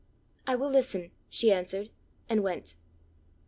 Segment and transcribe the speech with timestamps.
[0.47, 1.91] "I will listen," she answered,
[2.27, 2.73] and went.